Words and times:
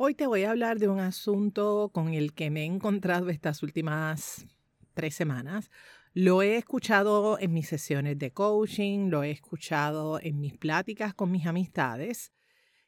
Hoy 0.00 0.14
te 0.14 0.28
voy 0.28 0.44
a 0.44 0.50
hablar 0.50 0.78
de 0.78 0.86
un 0.86 1.00
asunto 1.00 1.90
con 1.92 2.14
el 2.14 2.32
que 2.32 2.50
me 2.50 2.62
he 2.62 2.66
encontrado 2.66 3.30
estas 3.30 3.64
últimas 3.64 4.46
tres 4.94 5.16
semanas. 5.16 5.72
Lo 6.14 6.40
he 6.40 6.56
escuchado 6.56 7.36
en 7.40 7.52
mis 7.52 7.66
sesiones 7.66 8.16
de 8.16 8.30
coaching, 8.30 9.10
lo 9.10 9.24
he 9.24 9.32
escuchado 9.32 10.20
en 10.22 10.38
mis 10.38 10.56
pláticas 10.56 11.14
con 11.14 11.32
mis 11.32 11.46
amistades 11.46 12.30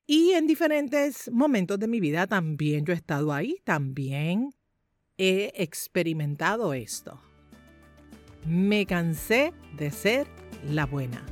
y 0.07 0.31
en 0.35 0.47
diferentes 0.47 1.29
momentos 1.33 1.81
de 1.81 1.89
mi 1.89 1.99
vida 1.99 2.29
también 2.29 2.87
yo 2.87 2.93
he 2.93 2.97
estado 2.97 3.33
ahí, 3.33 3.57
también 3.65 4.55
he 5.19 5.53
experimentado 5.57 6.75
esto. 6.75 7.21
Me 8.47 8.87
cansé 8.87 9.53
de 9.77 9.91
ser 9.91 10.29
la 10.65 10.87
buena. 10.87 11.27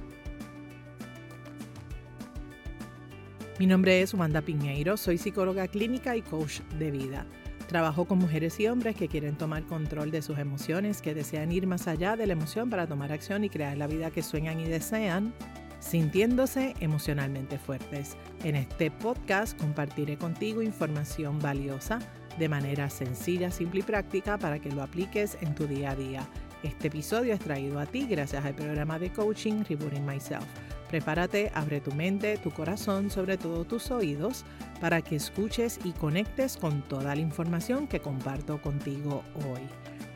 Mi 3.58 3.66
nombre 3.66 4.02
es 4.02 4.14
Wanda 4.14 4.40
Piñeiro, 4.40 4.96
soy 4.96 5.18
psicóloga 5.18 5.66
clínica 5.66 6.14
y 6.14 6.22
coach 6.22 6.60
de 6.78 6.92
vida. 6.92 7.26
Trabajo 7.66 8.04
con 8.04 8.18
mujeres 8.18 8.60
y 8.60 8.68
hombres 8.68 8.94
que 8.94 9.08
quieren 9.08 9.36
tomar 9.36 9.64
control 9.64 10.12
de 10.12 10.22
sus 10.22 10.38
emociones, 10.38 11.02
que 11.02 11.12
desean 11.12 11.50
ir 11.50 11.66
más 11.66 11.88
allá 11.88 12.14
de 12.14 12.28
la 12.28 12.34
emoción 12.34 12.70
para 12.70 12.86
tomar 12.86 13.10
acción 13.10 13.42
y 13.42 13.50
crear 13.50 13.76
la 13.76 13.88
vida 13.88 14.12
que 14.12 14.22
sueñan 14.22 14.60
y 14.60 14.68
desean, 14.68 15.34
sintiéndose 15.80 16.74
emocionalmente 16.78 17.58
fuertes. 17.58 18.16
En 18.44 18.54
este 18.54 18.92
podcast 18.92 19.58
compartiré 19.58 20.16
contigo 20.16 20.62
información 20.62 21.40
valiosa 21.40 21.98
de 22.38 22.48
manera 22.48 22.88
sencilla, 22.88 23.50
simple 23.50 23.80
y 23.80 23.82
práctica 23.82 24.38
para 24.38 24.60
que 24.60 24.70
lo 24.70 24.84
apliques 24.84 25.36
en 25.40 25.56
tu 25.56 25.66
día 25.66 25.90
a 25.90 25.96
día. 25.96 26.28
Este 26.62 26.86
episodio 26.86 27.34
es 27.34 27.40
traído 27.40 27.80
a 27.80 27.86
ti 27.86 28.06
gracias 28.08 28.44
al 28.44 28.54
programa 28.54 29.00
de 29.00 29.12
coaching 29.12 29.64
Rebooting 29.68 30.06
Myself 30.06 30.46
Prepárate, 30.88 31.50
abre 31.54 31.82
tu 31.82 31.92
mente, 31.92 32.38
tu 32.38 32.50
corazón, 32.50 33.10
sobre 33.10 33.36
todo 33.36 33.66
tus 33.66 33.90
oídos, 33.90 34.46
para 34.80 35.02
que 35.02 35.16
escuches 35.16 35.78
y 35.84 35.92
conectes 35.92 36.56
con 36.56 36.80
toda 36.80 37.14
la 37.14 37.20
información 37.20 37.86
que 37.86 38.00
comparto 38.00 38.62
contigo 38.62 39.22
hoy. 39.34 39.60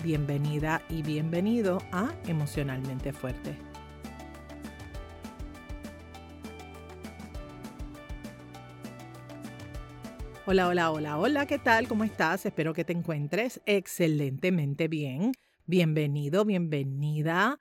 Bienvenida 0.03 0.81
y 0.89 1.03
bienvenido 1.03 1.79
a 1.93 2.15
Emocionalmente 2.27 3.13
Fuerte. 3.13 3.55
Hola, 10.47 10.69
hola, 10.69 10.91
hola, 10.91 11.19
hola, 11.19 11.47
¿qué 11.47 11.59
tal? 11.59 11.87
¿Cómo 11.87 12.03
estás? 12.03 12.47
Espero 12.47 12.73
que 12.73 12.85
te 12.85 12.95
encuentres 12.95 13.61
excelentemente 13.67 14.89
bien. 14.89 15.33
Bienvenido, 15.67 16.47
bienvenida 16.47 17.61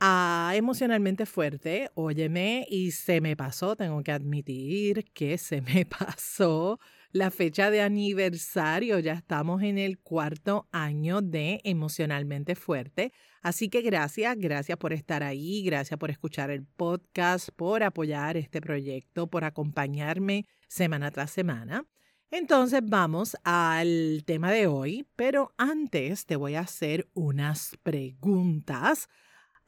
a 0.00 0.52
emocionalmente 0.54 1.26
fuerte, 1.26 1.90
óyeme, 1.94 2.66
y 2.68 2.92
se 2.92 3.20
me 3.20 3.36
pasó, 3.36 3.74
tengo 3.76 4.02
que 4.02 4.12
admitir 4.12 5.04
que 5.12 5.38
se 5.38 5.60
me 5.60 5.84
pasó 5.98 6.78
la 7.10 7.30
fecha 7.30 7.70
de 7.70 7.80
aniversario, 7.80 8.98
ya 8.98 9.14
estamos 9.14 9.62
en 9.62 9.78
el 9.78 9.98
cuarto 9.98 10.68
año 10.72 11.22
de 11.22 11.60
emocionalmente 11.64 12.54
fuerte, 12.54 13.12
así 13.42 13.68
que 13.68 13.80
gracias, 13.82 14.36
gracias 14.38 14.78
por 14.78 14.92
estar 14.92 15.22
ahí, 15.22 15.62
gracias 15.64 15.98
por 15.98 16.10
escuchar 16.10 16.50
el 16.50 16.64
podcast, 16.64 17.48
por 17.56 17.82
apoyar 17.82 18.36
este 18.36 18.60
proyecto, 18.60 19.26
por 19.28 19.44
acompañarme 19.44 20.46
semana 20.68 21.10
tras 21.10 21.30
semana. 21.30 21.86
Entonces 22.30 22.82
vamos 22.84 23.36
al 23.42 24.22
tema 24.26 24.52
de 24.52 24.66
hoy, 24.66 25.08
pero 25.16 25.54
antes 25.56 26.26
te 26.26 26.36
voy 26.36 26.56
a 26.56 26.60
hacer 26.60 27.08
unas 27.14 27.78
preguntas 27.82 29.08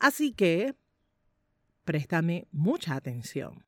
Así 0.01 0.33
que 0.33 0.75
préstame 1.85 2.49
mucha 2.51 2.95
atención. 2.95 3.67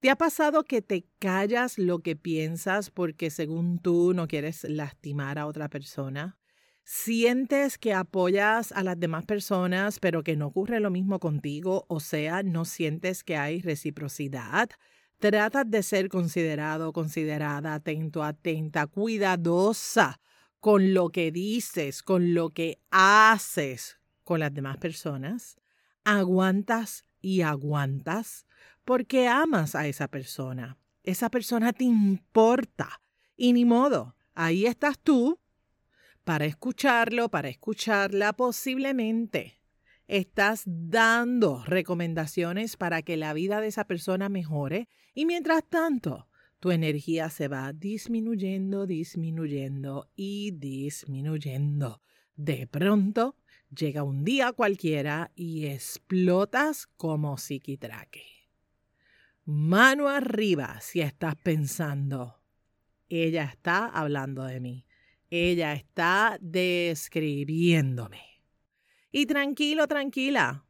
¿Te 0.00 0.10
ha 0.10 0.16
pasado 0.16 0.64
que 0.64 0.82
te 0.82 1.06
callas 1.18 1.78
lo 1.78 2.00
que 2.00 2.16
piensas 2.16 2.90
porque 2.90 3.30
según 3.30 3.78
tú 3.78 4.14
no 4.14 4.26
quieres 4.26 4.64
lastimar 4.64 5.38
a 5.38 5.46
otra 5.46 5.68
persona? 5.68 6.38
¿Sientes 6.84 7.78
que 7.78 7.94
apoyas 7.94 8.72
a 8.72 8.82
las 8.82 8.98
demás 8.98 9.26
personas 9.26 10.00
pero 10.00 10.24
que 10.24 10.36
no 10.36 10.48
ocurre 10.48 10.80
lo 10.80 10.90
mismo 10.90 11.20
contigo? 11.20 11.84
O 11.88 12.00
sea, 12.00 12.42
no 12.42 12.64
sientes 12.64 13.22
que 13.22 13.36
hay 13.36 13.60
reciprocidad. 13.60 14.70
Tratas 15.18 15.70
de 15.70 15.82
ser 15.84 16.08
considerado, 16.08 16.92
considerada, 16.92 17.74
atento, 17.74 18.24
atenta, 18.24 18.86
cuidadosa 18.86 20.20
con 20.60 20.94
lo 20.94 21.10
que 21.10 21.30
dices, 21.30 22.02
con 22.02 22.34
lo 22.34 22.50
que 22.50 22.80
haces, 22.90 23.97
con 24.28 24.40
las 24.40 24.52
demás 24.52 24.76
personas, 24.76 25.56
aguantas 26.04 27.06
y 27.22 27.40
aguantas 27.40 28.44
porque 28.84 29.26
amas 29.26 29.74
a 29.74 29.86
esa 29.86 30.06
persona. 30.08 30.76
Esa 31.02 31.30
persona 31.30 31.72
te 31.72 31.84
importa 31.84 33.00
y 33.38 33.54
ni 33.54 33.64
modo, 33.64 34.16
ahí 34.34 34.66
estás 34.66 34.98
tú 34.98 35.40
para 36.24 36.44
escucharlo, 36.44 37.30
para 37.30 37.48
escucharla 37.48 38.34
posiblemente. 38.34 39.62
Estás 40.08 40.64
dando 40.66 41.64
recomendaciones 41.64 42.76
para 42.76 43.00
que 43.00 43.16
la 43.16 43.32
vida 43.32 43.62
de 43.62 43.68
esa 43.68 43.86
persona 43.86 44.28
mejore 44.28 44.90
y 45.14 45.24
mientras 45.24 45.64
tanto 45.66 46.28
tu 46.60 46.70
energía 46.70 47.30
se 47.30 47.48
va 47.48 47.72
disminuyendo, 47.72 48.86
disminuyendo 48.86 50.10
y 50.14 50.50
disminuyendo. 50.50 52.02
De 52.36 52.66
pronto 52.66 53.34
Llega 53.76 54.02
un 54.02 54.24
día 54.24 54.52
cualquiera 54.52 55.30
y 55.34 55.66
explotas 55.66 56.86
como 56.96 57.36
psiquitraque. 57.36 58.24
Mano 59.44 60.08
arriba 60.08 60.80
si 60.80 61.00
estás 61.00 61.34
pensando, 61.36 62.38
ella 63.08 63.44
está 63.44 63.86
hablando 63.86 64.44
de 64.44 64.60
mí, 64.60 64.86
ella 65.30 65.72
está 65.72 66.38
describiéndome. 66.40 68.22
Y 69.10 69.26
tranquilo, 69.26 69.86
tranquila, 69.86 70.64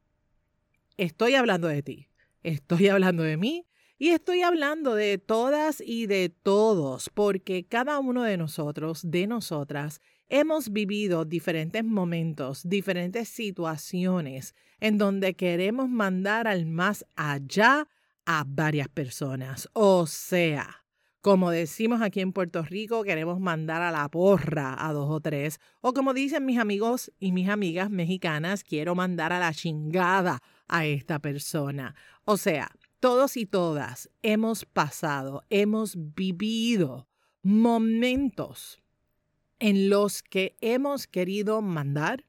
estoy 0.97 1.34
hablando 1.34 1.69
de 1.69 1.82
ti, 1.82 2.09
estoy 2.42 2.88
hablando 2.88 3.22
de 3.22 3.36
mí 3.36 3.66
y 3.98 4.10
estoy 4.10 4.42
hablando 4.42 4.94
de 4.94 5.19
todas 5.19 5.82
y 5.84 6.06
de 6.06 6.28
todos, 6.28 7.10
porque 7.12 7.66
cada 7.66 7.98
uno 7.98 8.22
de 8.22 8.36
nosotros, 8.36 9.10
de 9.10 9.26
nosotras, 9.26 10.00
hemos 10.28 10.72
vivido 10.72 11.25
diferentes 11.25 11.84
momentos, 11.84 12.62
diferentes 12.69 13.28
situaciones 13.28 14.55
en 14.81 14.99
donde 14.99 15.34
queremos 15.34 15.89
mandar 15.89 16.47
al 16.47 16.66
más 16.66 17.05
allá 17.16 17.89
a 18.27 18.44
varias 18.47 18.89
personas. 18.89 19.69
O 19.72 20.06
sea, 20.06 20.84
como 21.21 21.50
decimos 21.50 22.00
aquí 22.03 22.21
en 22.21 22.33
Puerto 22.33 22.62
Rico, 22.62 23.03
queremos 23.03 23.41
mandar 23.41 23.83
a 23.83 23.91
la 23.91 24.09
porra 24.09 24.77
a 24.78 24.93
dos 24.93 25.11
o 25.11 25.21
tres. 25.21 25.61
O 25.81 25.93
como 25.93 26.15
dicen 26.15 26.45
mis 26.45 26.59
amigos 26.59 27.12
y 27.19 27.33
mis 27.33 27.49
amigas 27.49 27.91
mexicanas, 27.91 28.62
quiero 28.62 28.95
mandar 28.95 29.33
a 29.33 29.39
la 29.39 29.53
chingada 29.53 30.41
a 30.69 30.87
esta 30.87 31.19
persona. 31.19 31.95
O 32.25 32.37
sea, 32.37 32.71
todos 33.00 33.37
y 33.37 33.47
todas 33.47 34.10
hemos 34.22 34.65
pasado, 34.65 35.43
hemos 35.50 35.97
vivido 36.15 37.09
momentos 37.43 38.83
en 39.58 39.88
los 39.88 40.22
que 40.22 40.56
hemos 40.60 41.06
querido 41.06 41.62
mandar 41.62 42.24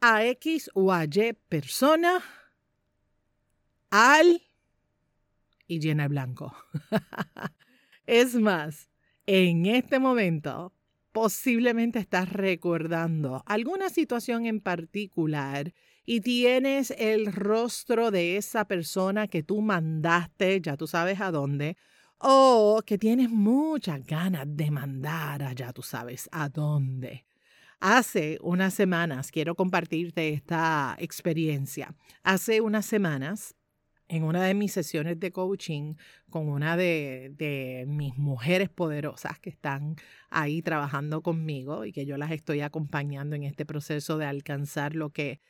a 0.00 0.24
X 0.26 0.70
o 0.74 0.92
a 0.92 1.04
Y 1.04 1.32
persona 1.48 2.22
al 3.90 4.42
y 5.66 5.80
llena 5.80 6.04
el 6.04 6.08
blanco. 6.10 6.54
es 8.06 8.34
más, 8.34 8.90
en 9.26 9.66
este 9.66 9.98
momento 9.98 10.72
posiblemente 11.12 11.98
estás 11.98 12.30
recordando 12.30 13.42
alguna 13.46 13.90
situación 13.90 14.46
en 14.46 14.60
particular 14.60 15.72
y 16.04 16.20
tienes 16.20 16.90
el 16.98 17.32
rostro 17.32 18.10
de 18.10 18.36
esa 18.36 18.66
persona 18.66 19.28
que 19.28 19.42
tú 19.42 19.60
mandaste, 19.60 20.60
ya 20.60 20.76
tú 20.76 20.86
sabes 20.86 21.20
a 21.20 21.30
dónde, 21.30 21.76
o 22.22 22.82
que 22.86 22.98
tienes 22.98 23.30
muchas 23.30 24.04
ganas 24.06 24.44
de 24.46 24.70
mandar 24.70 25.42
allá, 25.42 25.72
tú 25.72 25.82
sabes 25.82 26.28
a 26.32 26.48
dónde. 26.48 27.24
Hace 27.80 28.38
unas 28.42 28.74
semanas, 28.74 29.32
quiero 29.32 29.56
compartirte 29.56 30.28
esta 30.28 30.94
experiencia. 31.00 31.96
Hace 32.22 32.60
unas 32.60 32.86
semanas, 32.86 33.56
en 34.06 34.22
una 34.22 34.44
de 34.44 34.54
mis 34.54 34.72
sesiones 34.72 35.18
de 35.18 35.32
coaching 35.32 35.94
con 36.30 36.48
una 36.48 36.76
de, 36.76 37.32
de, 37.36 37.86
mis 37.88 38.16
mujeres 38.16 38.68
poderosas 38.68 39.40
que 39.40 39.50
están 39.50 39.96
ahí 40.30 40.62
trabajando 40.62 41.22
conmigo 41.22 41.84
y 41.84 41.92
que 41.92 42.06
yo 42.06 42.16
las 42.18 42.30
estoy 42.30 42.60
acompañando 42.60 43.34
en 43.34 43.42
este 43.42 43.66
proceso 43.66 44.16
de 44.16 44.26
alcanzar 44.26 44.94
lo 44.94 45.10
que, 45.10 45.40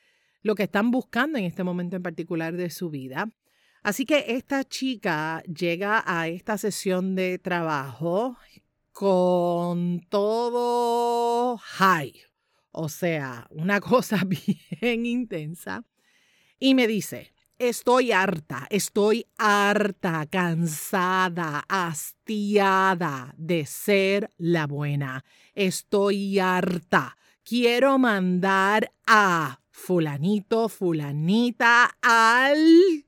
lo 0.43 0.55
que 0.55 0.63
están 0.63 0.91
buscando 0.91 1.39
en 1.39 1.45
este 1.45 1.65
momento 1.65 1.97
en 1.97 2.03
particular 2.03 2.57
de 2.57 2.71
su 2.71 2.89
vida, 2.89 3.29
Así 3.83 4.07
que 4.07 4.25
esta 4.29 4.63
chica 4.63 5.43
llega 5.43 6.05
a 6.07 6.29
esta 6.29 6.57
sesión 6.57 7.17
de 7.17 7.39
trabajo 7.39 8.37
con 8.93 10.01
todo 10.09 11.57
high, 11.59 12.15
o 12.71 12.89
sea, 12.89 13.49
una 13.51 13.81
cosa 13.93 14.23
bien 14.25 15.05
intensa, 15.05 15.85
y 16.61 16.77
me 16.77 16.87
dice, 16.87 17.35
estoy 17.59 18.13
harta, 18.13 18.69
estoy 18.71 19.27
harta, 19.37 20.27
cansada, 20.27 21.65
hastiada 21.69 23.35
de 23.37 23.67
ser 23.67 24.31
la 24.39 24.69
buena. 24.69 25.25
Estoy 25.55 26.39
harta. 26.39 27.17
Quiero 27.43 27.99
mandar 27.99 28.93
a 29.09 29.61
fulanito, 29.73 30.69
fulanita 30.69 31.97
al... 32.01 33.05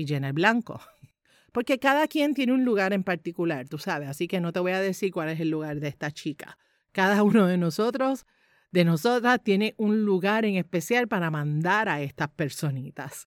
y 0.00 0.06
llena 0.06 0.28
el 0.28 0.32
blanco. 0.32 0.80
Porque 1.52 1.78
cada 1.78 2.06
quien 2.06 2.34
tiene 2.34 2.52
un 2.52 2.64
lugar 2.64 2.92
en 2.92 3.02
particular, 3.02 3.68
tú 3.68 3.78
sabes, 3.78 4.08
así 4.08 4.28
que 4.28 4.40
no 4.40 4.52
te 4.52 4.60
voy 4.60 4.72
a 4.72 4.80
decir 4.80 5.12
cuál 5.12 5.28
es 5.30 5.40
el 5.40 5.50
lugar 5.50 5.80
de 5.80 5.88
esta 5.88 6.10
chica. 6.10 6.58
Cada 6.92 7.22
uno 7.24 7.46
de 7.46 7.58
nosotros, 7.58 8.26
de 8.70 8.84
nosotras, 8.84 9.40
tiene 9.42 9.74
un 9.76 10.04
lugar 10.04 10.44
en 10.44 10.56
especial 10.56 11.08
para 11.08 11.30
mandar 11.30 11.88
a 11.88 12.02
estas 12.02 12.28
personitas. 12.30 13.28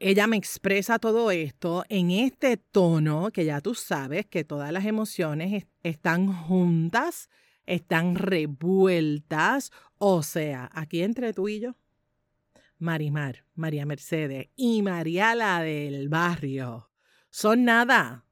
Ella 0.00 0.28
me 0.28 0.36
expresa 0.36 1.00
todo 1.00 1.32
esto 1.32 1.84
en 1.88 2.12
este 2.12 2.56
tono 2.56 3.30
que 3.32 3.44
ya 3.44 3.60
tú 3.60 3.74
sabes 3.74 4.26
que 4.26 4.44
todas 4.44 4.70
las 4.70 4.84
emociones 4.84 5.66
están 5.82 6.32
juntas, 6.32 7.28
están 7.66 8.14
revueltas, 8.14 9.72
o 9.98 10.22
sea, 10.22 10.70
aquí 10.72 11.02
entre 11.02 11.32
tú 11.32 11.48
y 11.48 11.58
yo, 11.58 11.74
Marimar, 12.78 13.44
María 13.54 13.86
Mercedes 13.86 14.48
y 14.56 14.82
María 14.82 15.34
la 15.34 15.62
del 15.62 16.08
barrio 16.08 16.88
son 17.30 17.64
nada, 17.64 18.24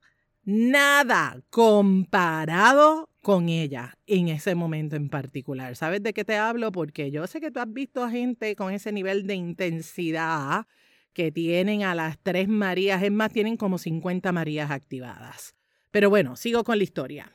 nada 0.45 1.43
comparado 1.51 3.11
con 3.23 3.49
ella 3.49 3.99
en 4.07 4.29
ese 4.29 4.55
momento 4.55 4.97
en 4.97 5.09
particular. 5.09 5.77
¿Sabes 5.77 6.03
de 6.03 6.13
qué 6.13 6.25
te 6.25 6.37
hablo? 6.37 6.73
Porque 6.73 7.11
yo 7.11 7.27
sé 7.27 7.41
que 7.41 7.51
tú 7.51 7.61
has 7.61 7.73
visto 7.73 8.05
a 8.05 8.11
gente 8.11 8.55
con 8.57 8.73
ese 8.73 8.93
nivel 8.93 9.27
de 9.27 9.35
intensidad 9.35 10.67
que 11.13 11.33
tienen 11.33 11.83
a 11.83 11.95
las 11.95 12.19
tres 12.19 12.49
Marías, 12.49 13.03
es 13.03 13.11
más, 13.11 13.33
tienen 13.33 13.57
como 13.57 13.79
50 13.79 14.33
Marías 14.33 14.71
activadas. 14.71 15.55
Pero 15.91 16.11
bueno, 16.11 16.37
sigo 16.37 16.63
con 16.63 16.79
la 16.79 16.85
historia. 16.85 17.33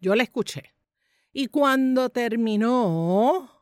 Yo 0.00 0.14
la 0.14 0.24
escuché. 0.24 0.74
Y 1.32 1.46
cuando 1.46 2.10
terminó, 2.10 3.55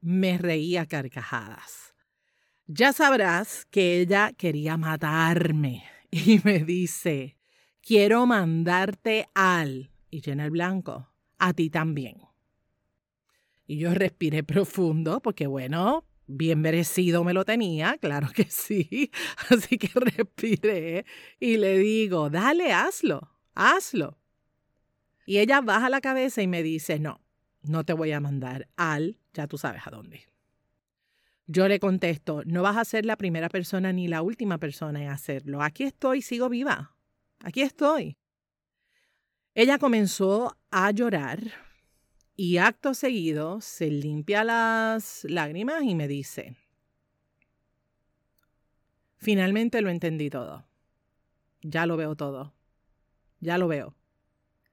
me 0.00 0.38
reía 0.38 0.86
carcajadas. 0.86 1.94
Ya 2.66 2.92
sabrás 2.92 3.66
que 3.70 4.00
ella 4.00 4.32
quería 4.36 4.76
matarme 4.76 5.84
y 6.10 6.40
me 6.44 6.60
dice, 6.60 7.36
quiero 7.80 8.26
mandarte 8.26 9.28
al, 9.34 9.90
y 10.10 10.20
llena 10.20 10.44
el 10.44 10.50
blanco, 10.50 11.08
a 11.38 11.52
ti 11.52 11.70
también. 11.70 12.18
Y 13.66 13.78
yo 13.78 13.94
respiré 13.94 14.42
profundo 14.42 15.20
porque, 15.20 15.46
bueno, 15.46 16.04
bien 16.26 16.60
merecido 16.60 17.22
me 17.24 17.32
lo 17.32 17.44
tenía, 17.44 17.98
claro 17.98 18.28
que 18.34 18.44
sí. 18.44 19.10
Así 19.48 19.78
que 19.78 19.90
respiré 19.94 21.04
y 21.38 21.56
le 21.56 21.78
digo, 21.78 22.30
dale, 22.30 22.72
hazlo, 22.72 23.30
hazlo. 23.54 24.18
Y 25.24 25.38
ella 25.38 25.60
baja 25.60 25.88
la 25.88 26.00
cabeza 26.00 26.42
y 26.42 26.48
me 26.48 26.62
dice, 26.62 26.98
no, 26.98 27.20
no 27.62 27.84
te 27.84 27.92
voy 27.92 28.10
a 28.12 28.20
mandar 28.20 28.68
al, 28.76 29.19
ya 29.32 29.46
tú 29.46 29.58
sabes 29.58 29.82
a 29.86 29.90
dónde. 29.90 30.22
Yo 31.46 31.66
le 31.66 31.80
contesto, 31.80 32.42
no 32.46 32.62
vas 32.62 32.76
a 32.76 32.84
ser 32.84 33.04
la 33.04 33.16
primera 33.16 33.48
persona 33.48 33.92
ni 33.92 34.06
la 34.06 34.22
última 34.22 34.58
persona 34.58 35.02
en 35.02 35.08
hacerlo. 35.08 35.62
Aquí 35.62 35.84
estoy, 35.84 36.22
sigo 36.22 36.48
viva. 36.48 36.94
Aquí 37.42 37.62
estoy. 37.62 38.16
Ella 39.54 39.78
comenzó 39.78 40.56
a 40.70 40.90
llorar 40.92 41.40
y 42.36 42.58
acto 42.58 42.94
seguido 42.94 43.60
se 43.60 43.90
limpia 43.90 44.44
las 44.44 45.24
lágrimas 45.24 45.82
y 45.82 45.94
me 45.94 46.06
dice, 46.06 46.56
finalmente 49.16 49.82
lo 49.82 49.90
entendí 49.90 50.30
todo. 50.30 50.66
Ya 51.62 51.84
lo 51.84 51.96
veo 51.96 52.14
todo. 52.14 52.54
Ya 53.40 53.58
lo 53.58 53.68
veo. 53.68 53.94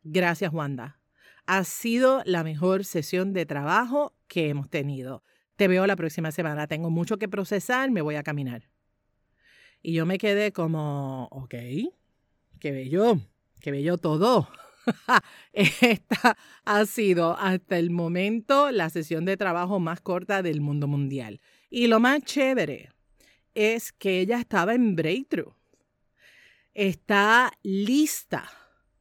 Gracias, 0.03 0.53
Wanda. 0.53 0.99
Ha 1.45 1.63
sido 1.63 2.21
la 2.25 2.43
mejor 2.43 2.85
sesión 2.85 3.33
de 3.33 3.45
trabajo 3.45 4.13
que 4.27 4.49
hemos 4.49 4.69
tenido. 4.69 5.23
Te 5.55 5.67
veo 5.67 5.87
la 5.87 5.95
próxima 5.95 6.31
semana. 6.31 6.67
Tengo 6.67 6.89
mucho 6.89 7.17
que 7.17 7.27
procesar, 7.27 7.91
me 7.91 8.01
voy 8.01 8.15
a 8.15 8.23
caminar. 8.23 8.69
Y 9.81 9.93
yo 9.93 10.05
me 10.05 10.17
quedé 10.17 10.51
como, 10.51 11.27
ok, 11.31 11.55
qué 12.59 12.71
bello, 12.71 13.19
qué 13.61 13.71
bello 13.71 13.97
todo. 13.97 14.49
Esta 15.53 16.37
ha 16.65 16.85
sido 16.85 17.37
hasta 17.37 17.77
el 17.77 17.89
momento 17.89 18.71
la 18.71 18.89
sesión 18.89 19.25
de 19.25 19.37
trabajo 19.37 19.79
más 19.79 20.01
corta 20.01 20.41
del 20.41 20.61
mundo 20.61 20.87
mundial. 20.87 21.41
Y 21.69 21.87
lo 21.87 21.99
más 21.99 22.23
chévere 22.23 22.91
es 23.53 23.91
que 23.91 24.19
ella 24.19 24.39
estaba 24.39 24.73
en 24.73 24.95
breakthrough. 24.95 25.53
Está 26.73 27.51
lista 27.63 28.49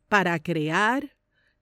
para 0.08 0.38
crear 0.38 1.15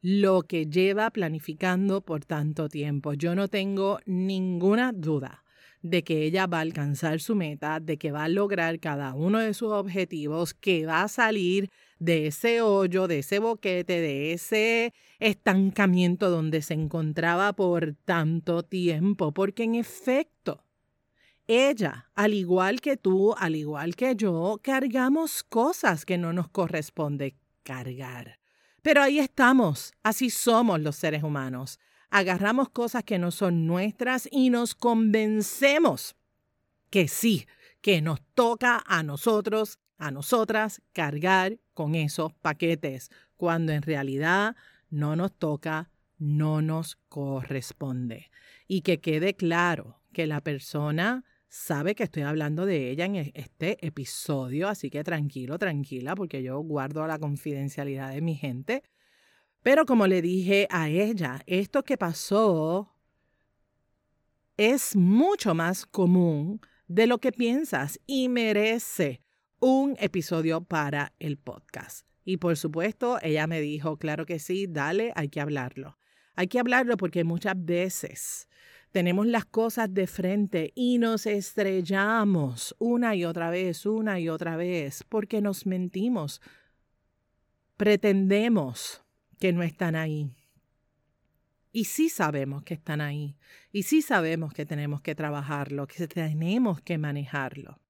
lo 0.07 0.43
que 0.43 0.67
lleva 0.67 1.09
planificando 1.09 2.03
por 2.03 2.27
tanto 2.27 2.69
tiempo. 2.69 3.15
Yo 3.15 3.35
no 3.35 3.49
tengo 3.49 4.01
ninguna 4.05 4.93
duda 4.93 5.45
de 5.81 6.05
que 6.05 6.25
ella 6.25 6.47
va 6.47 6.59
a 6.59 6.61
alcanzar 6.61 7.21
su 7.21 7.35
meta, 7.35 7.81
de 7.81 7.97
que 7.97 8.13
va 8.13 8.25
a 8.25 8.29
lograr 8.29 8.81
cada 8.81 9.15
uno 9.15 9.39
de 9.39 9.55
sus 9.55 9.73
objetivos, 9.73 10.53
que 10.53 10.85
va 10.85 11.05
a 11.05 11.09
salir 11.09 11.71
de 11.99 12.27
ese 12.27 12.61
hoyo, 12.61 13.09
de 13.09 13.21
ese 13.21 13.39
boquete, 13.39 13.99
de 13.99 14.35
ese 14.35 14.93
estancamiento 15.21 16.29
donde 16.29 16.61
se 16.61 16.75
encontraba 16.75 17.55
por 17.55 17.95
tanto 18.05 18.63
tiempo, 18.63 19.33
porque 19.33 19.63
en 19.63 19.75
efecto, 19.75 20.67
ella, 21.47 22.11
al 22.15 22.35
igual 22.35 22.83
que 22.83 22.99
tú, 22.99 23.35
al 23.39 23.57
igual 23.57 23.97
que 23.97 24.15
yo, 24.17 24.61
cargamos 24.63 25.43
cosas 25.43 26.05
que 26.05 26.19
no 26.19 26.35
nos 26.35 26.49
corresponde 26.51 27.37
cargar. 27.63 28.44
Pero 28.85 29.03
ahí 29.03 29.19
estamos, 29.19 29.95
así 30.03 30.29
somos 30.29 30.79
los 30.79 30.97
seres 30.97 31.23
humanos. 31.23 31.81
Agarramos 32.11 32.69
cosas 32.69 33.03
que 33.03 33.19
no 33.19 33.31
son 33.31 33.67
nuestras 33.67 34.29
y 34.31 34.51
nos 34.51 34.75
convencemos 34.75 36.17
que 36.91 37.09
sí, 37.09 37.47
que 37.81 38.03
nos 38.03 38.21
toca 38.35 38.85
a 38.87 39.03
nosotros, 39.03 39.79
a 39.97 40.11
nosotras, 40.11 40.83
cargar 40.93 41.57
con 41.73 41.95
esos 41.95 42.35
paquetes, 42.35 43.11
cuando 43.39 43.73
en 43.73 43.81
realidad 43.81 44.55
no 44.91 45.17
nos 45.17 45.33
toca, 45.33 45.89
no 46.19 46.61
nos 46.61 46.97
corresponde. 47.09 48.31
Y 48.69 48.83
que 48.83 49.01
quede 49.01 49.33
claro 49.33 49.99
que 50.13 50.27
la 50.27 50.43
persona 50.43 51.25
sabe 51.49 51.95
que 51.95 52.05
estoy 52.05 52.23
hablando 52.23 52.67
de 52.67 52.91
ella 52.91 53.05
en 53.05 53.17
e-, 53.17 53.33
este 53.35 53.85
episodio, 53.87 54.69
así 54.69 54.91
que 54.91 55.05
tranquilo, 55.05 55.59
tranquila, 55.59 56.15
porque 56.15 56.43
yo 56.43 56.59
guardo 56.61 57.07
la 57.07 57.19
confidencialidad 57.19 58.13
de 58.13 58.21
mi 58.21 58.35
gente. 58.35 58.83
Pero 59.63 59.87
como 59.87 60.07
le 60.07 60.21
dije 60.21 60.67
a 60.71 60.89
ella, 60.89 61.41
esto 61.47 61.83
que 61.85 61.97
pasó 61.97 62.95
es 64.57 64.95
mucho 64.95 65.55
más 65.55 65.87
común 65.87 66.61
de 66.87 67.07
lo 67.07 67.19
que 67.19 67.33
piensas 67.33 67.99
y 68.07 68.29
merece 68.29 69.23
un 69.59 69.97
episodio 69.99 70.63
para 70.63 71.15
el 71.19 71.39
podcast. 71.39 72.07
Y 72.25 72.39
por 72.39 72.57
supuesto, 72.57 73.19
ella 73.23 73.47
me 73.47 73.61
dijo, 73.61 73.97
claro 73.97 74.27
que 74.27 74.39
sí, 74.39 74.67
dale, 74.69 75.13
hay 75.17 75.29
que 75.29 75.41
hablarlo. 75.41 75.99
Hay 76.35 76.49
que 76.49 76.59
hablarlo 76.59 76.97
porque 76.97 77.25
muchas 77.25 77.55
veces 77.57 78.49
tenemos 78.95 79.27
las 79.27 79.45
cosas 79.45 79.93
de 79.93 80.07
frente 80.07 80.71
y 80.77 80.99
nos 80.99 81.27
estrellamos 81.27 82.77
una 82.79 83.17
y 83.17 83.25
otra 83.25 83.51
vez, 83.51 83.87
una 83.87 84.21
y 84.21 84.29
otra 84.29 84.57
vez, 84.57 85.03
porque 85.09 85.41
nos 85.41 85.67
mentimos. 85.67 86.41
Pretendemos 87.77 89.03
que 89.41 89.53
no 89.53 89.65
están 89.65 89.97
ahí. 89.97 90.31
Y 91.73 91.87
sí 91.87 92.09
sabemos 92.09 92.63
que 92.63 92.75
están 92.75 93.01
ahí. 93.01 93.37
Y 93.73 93.83
sí 93.83 94.01
sabemos 94.01 94.55
que 94.55 94.65
tenemos 94.65 95.03
que 95.03 95.17
trabajarlo, 95.17 95.89
que 95.89 96.07
tenemos 96.07 96.81
que 96.81 96.97
manejarlo. 96.97 97.81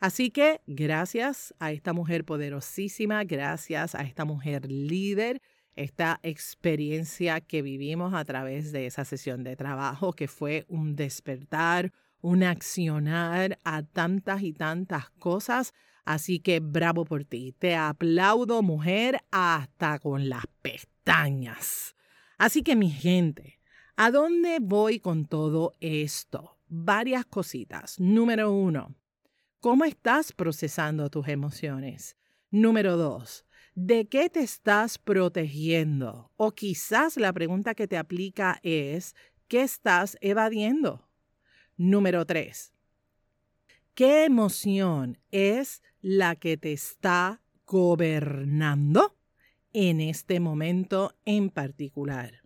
Así 0.00 0.30
que 0.30 0.62
gracias 0.66 1.54
a 1.58 1.72
esta 1.72 1.92
mujer 1.92 2.24
poderosísima, 2.24 3.22
gracias 3.24 3.94
a 3.94 4.00
esta 4.00 4.24
mujer 4.24 4.72
líder, 4.72 5.42
esta 5.78 6.18
experiencia 6.22 7.40
que 7.40 7.62
vivimos 7.62 8.12
a 8.12 8.24
través 8.24 8.72
de 8.72 8.86
esa 8.86 9.04
sesión 9.04 9.44
de 9.44 9.56
trabajo, 9.56 10.12
que 10.12 10.26
fue 10.26 10.64
un 10.68 10.96
despertar, 10.96 11.92
un 12.20 12.42
accionar 12.42 13.58
a 13.64 13.82
tantas 13.82 14.42
y 14.42 14.52
tantas 14.52 15.10
cosas. 15.10 15.72
Así 16.04 16.40
que 16.40 16.60
bravo 16.60 17.04
por 17.04 17.24
ti. 17.24 17.54
Te 17.58 17.76
aplaudo, 17.76 18.62
mujer, 18.62 19.20
hasta 19.30 19.98
con 19.98 20.28
las 20.28 20.44
pestañas. 20.62 21.94
Así 22.38 22.62
que 22.62 22.74
mi 22.74 22.90
gente, 22.90 23.60
¿a 23.96 24.10
dónde 24.10 24.58
voy 24.60 25.00
con 25.00 25.26
todo 25.26 25.74
esto? 25.80 26.58
Varias 26.68 27.24
cositas. 27.24 28.00
Número 28.00 28.52
uno, 28.52 28.94
¿cómo 29.60 29.84
estás 29.84 30.32
procesando 30.32 31.08
tus 31.08 31.28
emociones? 31.28 32.16
Número 32.50 32.96
dos, 32.96 33.44
¿De 33.80 34.08
qué 34.08 34.28
te 34.28 34.40
estás 34.40 34.98
protegiendo? 34.98 36.32
O 36.36 36.50
quizás 36.50 37.16
la 37.16 37.32
pregunta 37.32 37.76
que 37.76 37.86
te 37.86 37.96
aplica 37.96 38.58
es, 38.64 39.14
¿qué 39.46 39.62
estás 39.62 40.18
evadiendo? 40.20 41.08
Número 41.76 42.26
tres, 42.26 42.72
¿Qué 43.94 44.24
emoción 44.24 45.18
es 45.30 45.80
la 46.00 46.34
que 46.34 46.56
te 46.56 46.72
está 46.72 47.40
gobernando 47.66 49.16
en 49.72 50.00
este 50.00 50.40
momento 50.40 51.14
en 51.24 51.48
particular? 51.48 52.42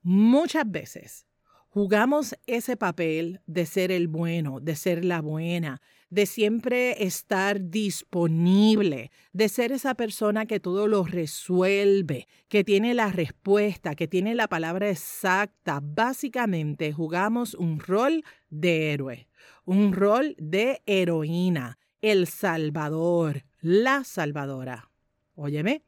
Muchas 0.00 0.70
veces 0.70 1.26
jugamos 1.70 2.34
ese 2.46 2.76
papel 2.76 3.40
de 3.46 3.64
ser 3.64 3.92
el 3.92 4.08
bueno, 4.08 4.60
de 4.60 4.74
ser 4.74 5.04
la 5.04 5.20
buena, 5.20 5.80
de 6.10 6.26
siempre 6.26 7.04
estar 7.04 7.70
disponible, 7.70 9.12
de 9.32 9.48
ser 9.48 9.70
esa 9.70 9.94
persona 9.94 10.46
que 10.46 10.58
todo 10.58 10.88
lo 10.88 11.04
resuelve, 11.04 12.26
que 12.48 12.64
tiene 12.64 12.92
la 12.92 13.12
respuesta, 13.12 13.94
que 13.94 14.08
tiene 14.08 14.34
la 14.34 14.48
palabra 14.48 14.90
exacta. 14.90 15.80
Básicamente 15.80 16.92
jugamos 16.92 17.54
un 17.54 17.78
rol 17.78 18.24
de 18.50 18.92
héroe, 18.92 19.28
un 19.64 19.92
rol 19.92 20.34
de 20.38 20.82
heroína, 20.86 21.78
el 22.02 22.26
salvador, 22.26 23.44
la 23.60 24.02
salvadora. 24.02 24.90
Óyeme, 25.36 25.84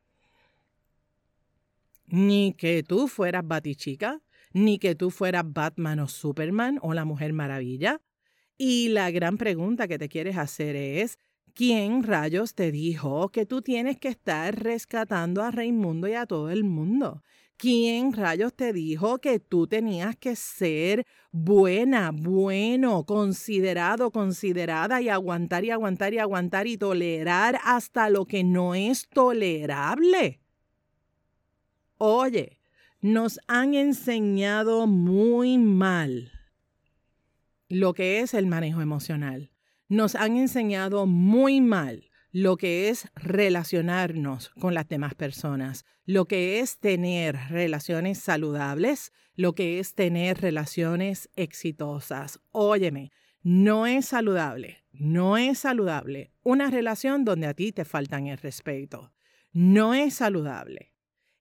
ni 2.06 2.54
que 2.56 2.84
tú 2.84 3.08
fueras 3.08 3.42
Batichica, 3.44 4.20
ni 4.54 4.78
que 4.78 4.94
tú 4.94 5.10
fueras 5.10 5.44
Batman 5.46 6.00
o 6.00 6.08
Superman 6.08 6.78
o 6.82 6.94
la 6.94 7.04
Mujer 7.04 7.32
Maravilla. 7.32 8.00
Y 8.58 8.88
la 8.88 9.10
gran 9.10 9.38
pregunta 9.38 9.88
que 9.88 9.98
te 9.98 10.08
quieres 10.08 10.36
hacer 10.36 10.76
es, 10.76 11.18
¿quién 11.54 12.02
rayos 12.02 12.54
te 12.54 12.70
dijo 12.70 13.30
que 13.30 13.46
tú 13.46 13.62
tienes 13.62 13.98
que 13.98 14.08
estar 14.08 14.62
rescatando 14.62 15.42
a 15.42 15.50
Raimundo 15.50 16.08
y 16.08 16.14
a 16.14 16.26
todo 16.26 16.50
el 16.50 16.64
mundo? 16.64 17.22
¿Quién 17.56 18.12
rayos 18.12 18.54
te 18.54 18.72
dijo 18.72 19.18
que 19.18 19.38
tú 19.38 19.68
tenías 19.68 20.16
que 20.16 20.34
ser 20.34 21.06
buena, 21.30 22.10
bueno, 22.12 23.04
considerado, 23.04 24.10
considerada 24.10 25.00
y 25.00 25.08
aguantar 25.08 25.64
y 25.64 25.70
aguantar 25.70 26.12
y 26.12 26.18
aguantar 26.18 26.66
y 26.66 26.76
tolerar 26.76 27.60
hasta 27.62 28.10
lo 28.10 28.26
que 28.26 28.42
no 28.42 28.74
es 28.74 29.08
tolerable? 29.08 30.40
Oye, 31.98 32.58
nos 33.02 33.40
han 33.48 33.74
enseñado 33.74 34.86
muy 34.86 35.58
mal 35.58 36.30
lo 37.68 37.94
que 37.94 38.20
es 38.20 38.32
el 38.32 38.46
manejo 38.46 38.80
emocional. 38.80 39.50
Nos 39.88 40.14
han 40.14 40.36
enseñado 40.36 41.06
muy 41.06 41.60
mal 41.60 42.08
lo 42.30 42.56
que 42.56 42.88
es 42.88 43.08
relacionarnos 43.16 44.50
con 44.50 44.72
las 44.74 44.88
demás 44.88 45.16
personas, 45.16 45.84
lo 46.06 46.26
que 46.26 46.60
es 46.60 46.78
tener 46.78 47.36
relaciones 47.50 48.18
saludables, 48.18 49.12
lo 49.34 49.56
que 49.56 49.80
es 49.80 49.94
tener 49.94 50.40
relaciones 50.40 51.28
exitosas. 51.34 52.38
Óyeme, 52.52 53.10
no 53.42 53.88
es 53.88 54.06
saludable, 54.06 54.84
no 54.92 55.38
es 55.38 55.58
saludable 55.58 56.30
una 56.44 56.70
relación 56.70 57.24
donde 57.24 57.48
a 57.48 57.54
ti 57.54 57.72
te 57.72 57.84
faltan 57.84 58.28
el 58.28 58.38
respeto. 58.38 59.12
No 59.52 59.92
es 59.92 60.14
saludable 60.14 60.91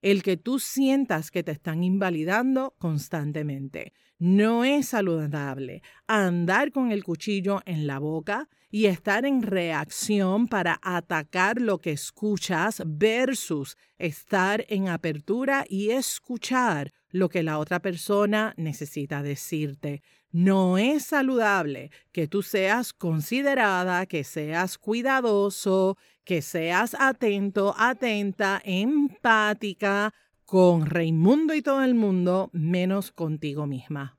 el 0.02 0.24
que 0.24 0.38
tú 0.38 0.60
sientas 0.60 1.32
que 1.32 1.44
te 1.44 1.52
están 1.52 1.84
invalidando 1.84 2.76
constantemente. 2.80 3.94
No 4.18 4.64
es 4.64 4.90
saludable 4.90 5.82
andar 6.08 6.72
con 6.72 6.92
el 6.92 7.04
cuchillo 7.04 7.62
en 7.66 7.88
la 7.88 8.00
boca 8.00 8.50
y 8.70 8.86
estar 8.86 9.26
en 9.26 9.42
reacción 9.42 10.48
para 10.48 10.80
atacar 10.82 11.60
lo 11.60 11.80
que 11.80 11.92
escuchas 11.92 12.82
versus 12.86 13.78
estar 13.98 14.66
en 14.70 14.88
apertura 14.88 15.66
y 15.68 15.90
escuchar 15.90 16.94
lo 17.10 17.30
que 17.30 17.44
la 17.44 17.60
otra 17.60 17.82
persona 17.82 18.54
necesita 18.58 19.22
decirte. 19.22 20.02
No 20.32 20.78
es 20.78 21.04
saludable 21.06 21.92
que 22.14 22.28
tú 22.28 22.42
seas 22.42 22.94
considerada, 22.94 24.06
que 24.06 24.24
seas 24.24 24.78
cuidadoso, 24.78 25.98
que 26.24 26.42
seas 26.42 26.96
atento, 26.98 27.76
atenta, 27.78 28.62
empática 28.64 30.14
con 30.46 30.86
Raimundo 30.86 31.54
y 31.54 31.62
todo 31.62 31.84
el 31.84 31.96
mundo, 31.96 32.50
menos 32.54 33.12
contigo 33.12 33.68
misma. 33.68 34.18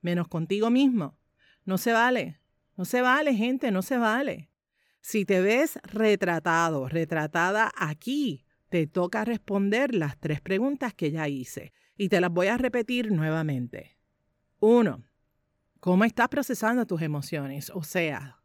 Menos 0.00 0.28
contigo 0.28 0.70
mismo. 0.70 1.16
No 1.64 1.78
se 1.78 1.92
vale. 1.92 2.40
No 2.76 2.84
se 2.84 3.02
vale, 3.02 3.34
gente, 3.34 3.70
no 3.70 3.82
se 3.82 3.96
vale. 3.96 4.50
Si 5.00 5.24
te 5.24 5.40
ves 5.40 5.78
retratado, 5.82 6.88
retratada 6.88 7.72
aquí, 7.76 8.44
te 8.68 8.86
toca 8.86 9.24
responder 9.24 9.94
las 9.94 10.18
tres 10.18 10.40
preguntas 10.40 10.94
que 10.94 11.10
ya 11.10 11.28
hice 11.28 11.72
y 11.96 12.08
te 12.08 12.20
las 12.20 12.30
voy 12.30 12.48
a 12.48 12.58
repetir 12.58 13.10
nuevamente. 13.10 13.96
Uno, 14.60 15.07
¿Cómo 15.80 16.04
estás 16.04 16.28
procesando 16.28 16.86
tus 16.86 17.02
emociones? 17.02 17.70
O 17.70 17.84
sea, 17.84 18.42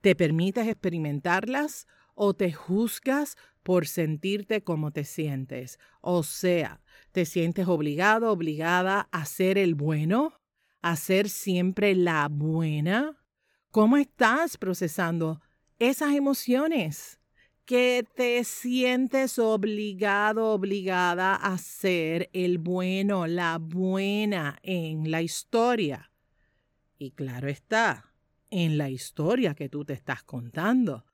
¿te 0.00 0.16
permites 0.16 0.66
experimentarlas 0.66 1.86
o 2.14 2.34
te 2.34 2.52
juzgas 2.52 3.36
por 3.62 3.86
sentirte 3.86 4.64
como 4.64 4.90
te 4.90 5.04
sientes? 5.04 5.78
O 6.00 6.24
sea, 6.24 6.80
¿te 7.12 7.24
sientes 7.24 7.68
obligado, 7.68 8.32
obligada 8.32 9.08
a 9.12 9.24
ser 9.24 9.56
el 9.56 9.76
bueno? 9.76 10.40
¿A 10.82 10.96
ser 10.96 11.28
siempre 11.28 11.94
la 11.94 12.26
buena? 12.28 13.22
¿Cómo 13.70 13.96
estás 13.96 14.56
procesando 14.56 15.40
esas 15.78 16.14
emociones? 16.14 17.19
Que 17.70 18.04
te 18.16 18.42
sientes 18.42 19.38
obligado, 19.38 20.48
obligada 20.48 21.36
a 21.36 21.56
ser 21.56 22.28
el 22.32 22.58
bueno, 22.58 23.28
la 23.28 23.58
buena 23.58 24.58
en 24.64 25.12
la 25.12 25.22
historia. 25.22 26.10
Y 26.98 27.12
claro 27.12 27.48
está, 27.48 28.12
en 28.50 28.76
la 28.76 28.90
historia 28.90 29.54
que 29.54 29.68
tú 29.68 29.84
te 29.84 29.92
estás 29.92 30.24
contando. 30.24 31.04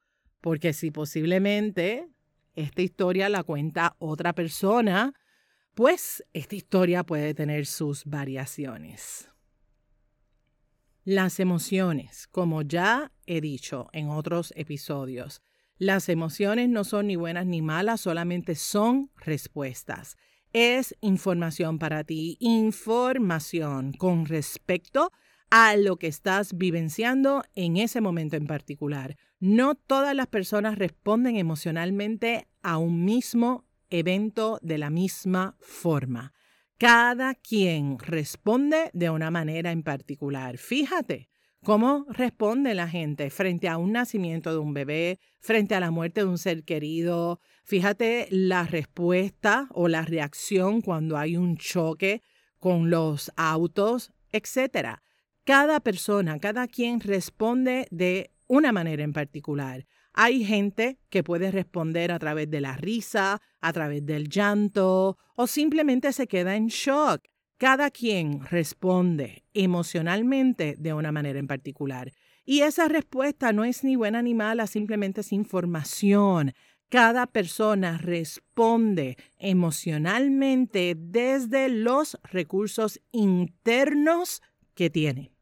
Porque 0.41 0.73
si 0.73 0.91
posiblemente 0.91 2.09
esta 2.55 2.81
historia 2.81 3.29
la 3.29 3.43
cuenta 3.43 3.95
otra 3.99 4.33
persona, 4.33 5.13
pues 5.75 6.25
esta 6.33 6.55
historia 6.55 7.05
puede 7.05 7.35
tener 7.35 7.67
sus 7.67 8.07
variaciones. 8.07 9.29
Las 11.05 11.39
emociones, 11.39 12.27
como 12.29 12.63
ya 12.63 13.13
he 13.27 13.43
dicho 13.43 13.91
en 13.93 14.09
otros 14.09 14.55
episodios, 14.57 15.43
las 15.79 16.09
emociones 16.09 16.69
no 16.69 16.85
son 16.85 17.09
ni 17.09 17.17
buenas 17.17 17.47
ni 17.47 17.61
malas, 17.61 18.01
solamente 18.01 18.55
son 18.55 19.11
respuestas. 19.17 20.17
Es 20.53 20.97
información 21.01 21.79
para 21.79 22.03
ti, 22.05 22.39
información 22.41 23.93
con 23.93 24.25
respecto 24.25 25.13
a 25.51 25.77
lo 25.77 25.97
que 25.97 26.07
estás 26.07 26.57
vivenciando 26.57 27.45
en 27.55 27.77
ese 27.77 28.01
momento 28.01 28.37
en 28.37 28.47
particular. 28.47 29.17
No 29.39 29.75
todas 29.75 30.15
las 30.15 30.29
personas 30.29 30.79
responden 30.79 31.37
emocionalmente 31.37 32.49
a 32.63 32.79
un 32.79 33.05
mismo 33.05 33.67
evento 33.91 34.59
de 34.63 34.79
la 34.79 34.91
misma 34.91 35.57
forma. 35.61 36.33
Cada 36.79 37.35
quien 37.35 37.99
responde 37.99 38.91
de 38.93 39.11
una 39.11 39.31
manera 39.31 39.73
en 39.73 39.83
particular. 39.83 40.59
Fíjate, 40.59 41.29
¿Cómo 41.65 42.07
responde 42.11 42.75
la 42.75 42.89
gente 42.89 43.29
frente 43.31 43.69
a 43.69 43.77
un 43.77 43.93
nacimiento 43.93 44.53
de 44.53 44.59
un 44.59 44.73
bebé, 44.73 45.19
frente 45.41 45.75
a 45.75 45.81
la 45.81 45.91
muerte 45.91 46.21
de 46.21 46.27
un 46.27 46.39
ser 46.39 46.63
querido? 46.63 47.41
Fíjate 47.65 48.29
la 48.31 48.65
respuesta 48.65 49.69
o 49.73 49.89
la 49.89 50.03
reacción 50.03 50.81
cuando 50.81 51.17
hay 51.17 51.37
un 51.37 51.57
choque 51.57 52.23
con 52.61 52.91
los 52.91 53.33
autos, 53.37 54.13
etc. 54.31 55.01
Cada 55.45 55.81
persona, 55.81 56.39
cada 56.39 56.69
quien 56.69 57.01
responde 57.01 57.89
de 57.91 58.31
una 58.47 58.73
manera 58.73 59.03
en 59.03 59.13
particular. 59.13 59.87
Hay 60.13 60.45
gente 60.45 60.99
que 61.11 61.23
puede 61.23 61.51
responder 61.51 62.11
a 62.11 62.19
través 62.19 62.51
de 62.51 62.61
la 62.61 62.77
risa, 62.77 63.43
a 63.61 63.73
través 63.73 64.07
del 64.07 64.29
llanto 64.29 65.19
o 65.35 65.47
simplemente 65.47 66.13
se 66.13 66.27
queda 66.27 66.57
en 66.57 66.69
shock. 66.69 67.23
Cada 67.59 67.91
quien 67.91 68.45
responde 68.45 69.45
emocionalmente 69.55 70.75
de 70.79 70.93
una 70.93 71.11
manera 71.11 71.39
en 71.39 71.47
particular. 71.47 72.13
Y 72.45 72.61
esa 72.61 72.87
respuesta 72.87 73.53
no 73.53 73.65
es 73.65 73.83
ni 73.83 73.97
buena 73.97 74.21
ni 74.21 74.35
mala, 74.35 74.67
simplemente 74.67 75.23
es 75.23 75.33
información. 75.33 76.53
Cada 76.91 77.27
persona 77.27 77.97
responde 77.97 79.17
emocionalmente 79.39 80.95
desde 80.99 81.69
los 81.71 82.19
recursos 82.25 83.01
internos 83.11 84.43
que 84.75 84.91
tiene. 84.91 85.33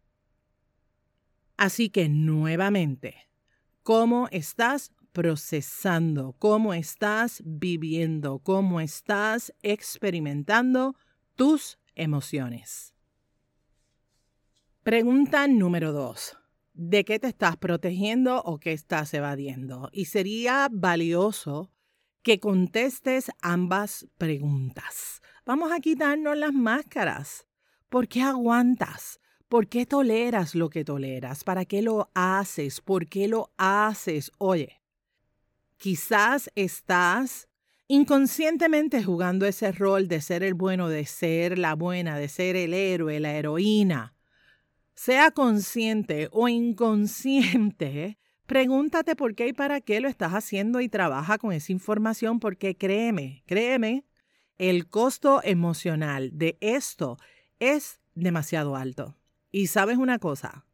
Así 1.56 1.90
que 1.90 2.08
nuevamente, 2.08 3.28
¿cómo 3.82 4.28
estás 4.30 4.92
procesando? 5.12 6.34
¿Cómo 6.38 6.74
estás 6.74 7.42
viviendo? 7.44 8.38
¿Cómo 8.38 8.80
estás 8.80 9.52
experimentando 9.62 10.96
tus 11.36 11.78
emociones. 11.94 12.94
Pregunta 14.82 15.46
número 15.48 15.92
dos. 15.92 16.36
¿De 16.74 17.04
qué 17.04 17.18
te 17.18 17.28
estás 17.28 17.56
protegiendo 17.56 18.42
o 18.42 18.58
qué 18.58 18.72
estás 18.72 19.14
evadiendo? 19.14 19.88
Y 19.92 20.06
sería 20.06 20.68
valioso 20.70 21.70
que 22.22 22.40
contestes 22.40 23.30
ambas 23.40 24.08
preguntas. 24.18 25.22
Vamos 25.46 25.70
a 25.72 25.80
quitarnos 25.80 26.36
las 26.36 26.52
máscaras. 26.52 27.46
¿Por 27.88 28.08
qué 28.08 28.22
aguantas? 28.22 29.20
¿Por 29.48 29.68
qué 29.68 29.86
toleras 29.86 30.54
lo 30.54 30.68
que 30.68 30.84
toleras? 30.84 31.44
¿Para 31.44 31.64
qué 31.64 31.80
lo 31.80 32.10
haces? 32.14 32.80
¿Por 32.80 33.06
qué 33.06 33.28
lo 33.28 33.52
haces? 33.56 34.32
Oye, 34.38 34.82
quizás 35.76 36.50
estás 36.56 37.48
inconscientemente 37.86 39.02
jugando 39.02 39.46
ese 39.46 39.72
rol 39.72 40.08
de 40.08 40.20
ser 40.20 40.42
el 40.42 40.54
bueno, 40.54 40.88
de 40.88 41.04
ser 41.06 41.58
la 41.58 41.74
buena, 41.74 42.18
de 42.18 42.28
ser 42.28 42.56
el 42.56 42.74
héroe, 42.74 43.20
la 43.20 43.34
heroína. 43.34 44.14
Sea 44.94 45.30
consciente 45.32 46.28
o 46.32 46.48
inconsciente, 46.48 48.18
pregúntate 48.46 49.16
por 49.16 49.34
qué 49.34 49.48
y 49.48 49.52
para 49.52 49.80
qué 49.80 50.00
lo 50.00 50.08
estás 50.08 50.32
haciendo 50.32 50.80
y 50.80 50.88
trabaja 50.88 51.38
con 51.38 51.52
esa 51.52 51.72
información 51.72 52.40
porque 52.40 52.76
créeme, 52.76 53.42
créeme, 53.46 54.04
el 54.56 54.88
costo 54.88 55.40
emocional 55.42 56.30
de 56.32 56.56
esto 56.60 57.18
es 57.58 58.00
demasiado 58.14 58.76
alto. 58.76 59.16
Y 59.50 59.66
sabes 59.66 59.98
una 59.98 60.18
cosa, 60.18 60.64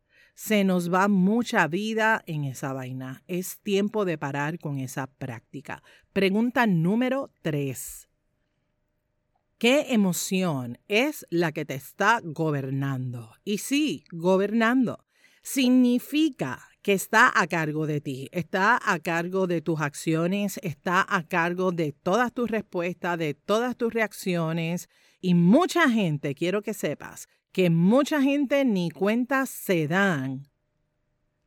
se 0.40 0.64
nos 0.64 0.90
va 0.90 1.06
mucha 1.06 1.68
vida 1.68 2.22
en 2.24 2.44
esa 2.44 2.72
vaina. 2.72 3.22
Es 3.26 3.58
tiempo 3.58 4.06
de 4.06 4.16
parar 4.16 4.58
con 4.58 4.78
esa 4.78 5.06
práctica. 5.06 5.82
Pregunta 6.14 6.66
número 6.66 7.30
tres. 7.42 8.08
¿Qué 9.58 9.92
emoción 9.92 10.78
es 10.88 11.26
la 11.28 11.52
que 11.52 11.66
te 11.66 11.74
está 11.74 12.22
gobernando? 12.24 13.34
Y 13.44 13.58
sí, 13.58 14.04
gobernando 14.12 15.04
significa 15.42 16.70
que 16.80 16.94
está 16.94 17.30
a 17.38 17.46
cargo 17.46 17.86
de 17.86 18.00
ti, 18.00 18.30
está 18.32 18.80
a 18.82 18.98
cargo 18.98 19.46
de 19.46 19.60
tus 19.60 19.82
acciones, 19.82 20.58
está 20.62 21.06
a 21.06 21.22
cargo 21.22 21.70
de 21.70 21.92
todas 21.92 22.32
tus 22.32 22.50
respuestas, 22.50 23.18
de 23.18 23.34
todas 23.34 23.76
tus 23.76 23.92
reacciones. 23.92 24.88
Y 25.20 25.34
mucha 25.34 25.90
gente, 25.90 26.34
quiero 26.34 26.62
que 26.62 26.72
sepas, 26.72 27.28
que 27.52 27.70
mucha 27.70 28.22
gente 28.22 28.64
ni 28.64 28.90
cuenta 28.90 29.46
se 29.46 29.88
dan 29.88 30.48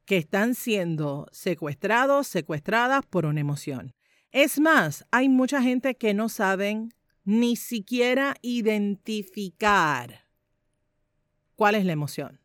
que 0.06 0.18
están 0.18 0.54
siendo 0.54 1.28
secuestrados, 1.32 2.28
secuestradas 2.28 3.06
por 3.06 3.26
una 3.26 3.40
emoción. 3.40 3.94
Es 4.32 4.60
más, 4.60 5.06
hay 5.12 5.30
mucha 5.30 5.62
gente 5.62 5.96
que 5.96 6.14
no 6.14 6.28
saben 6.28 6.94
ni 7.24 7.56
siquiera 7.56 8.36
identificar 8.42 10.26
cuál 11.56 11.76
es 11.76 11.86
la 11.86 11.94
emoción. 11.94 12.42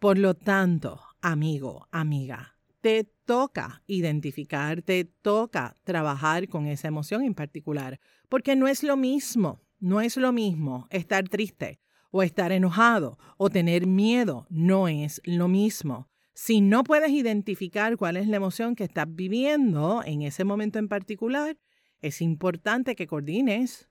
Por 0.00 0.18
lo 0.18 0.34
tanto, 0.34 1.00
amigo, 1.20 1.86
amiga, 1.92 2.56
te 2.80 3.04
toca 3.24 3.82
identificar, 3.86 4.82
te 4.82 5.04
toca 5.04 5.76
trabajar 5.84 6.48
con 6.48 6.66
esa 6.66 6.88
emoción 6.88 7.22
en 7.22 7.34
particular, 7.34 8.00
porque 8.28 8.56
no 8.56 8.66
es 8.66 8.82
lo 8.82 8.96
mismo, 8.96 9.62
no 9.78 10.00
es 10.00 10.16
lo 10.16 10.32
mismo 10.32 10.88
estar 10.90 11.28
triste 11.28 11.78
o 12.10 12.22
estar 12.22 12.52
enojado 12.52 13.18
o 13.36 13.50
tener 13.50 13.86
miedo, 13.86 14.46
no 14.50 14.88
es 14.88 15.20
lo 15.24 15.48
mismo. 15.48 16.08
Si 16.34 16.60
no 16.60 16.84
puedes 16.84 17.10
identificar 17.10 17.96
cuál 17.96 18.16
es 18.16 18.28
la 18.28 18.36
emoción 18.36 18.76
que 18.76 18.84
estás 18.84 19.06
viviendo 19.08 20.02
en 20.04 20.22
ese 20.22 20.44
momento 20.44 20.78
en 20.78 20.88
particular, 20.88 21.56
es 22.00 22.20
importante 22.20 22.94
que 22.94 23.06
coordines 23.06 23.88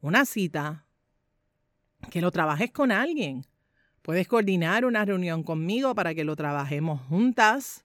una 0.00 0.24
cita, 0.24 0.86
que 2.10 2.20
lo 2.20 2.30
trabajes 2.30 2.72
con 2.72 2.92
alguien. 2.92 3.46
Puedes 4.02 4.28
coordinar 4.28 4.84
una 4.84 5.04
reunión 5.04 5.42
conmigo 5.42 5.94
para 5.94 6.14
que 6.14 6.24
lo 6.24 6.36
trabajemos 6.36 7.00
juntas. 7.02 7.84